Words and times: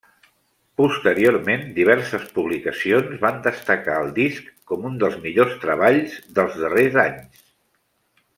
Posteriorment, 0.81 1.65
diverses 1.75 2.25
publicacions 2.37 3.21
van 3.27 3.37
destacar 3.49 3.99
el 4.05 4.09
disc 4.17 4.49
com 4.73 4.89
un 4.91 4.97
dels 5.05 5.21
millors 5.27 5.55
treballs 5.67 6.17
dels 6.41 6.59
darrers 6.65 6.99
anys. 7.07 7.47